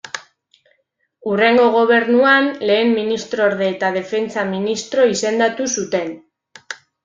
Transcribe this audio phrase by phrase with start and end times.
[1.31, 6.15] Hurrengo gobernuan, lehen ministrorde eta Defentsa ministro izendatu zuten.